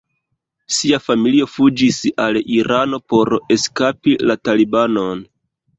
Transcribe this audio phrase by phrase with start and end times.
[0.77, 5.25] Sia familio fuĝis al Irano por eskapi la Talibanon.